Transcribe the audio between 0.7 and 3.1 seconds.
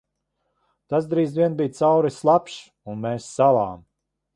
Tas drīz vien bija cauri slapjš un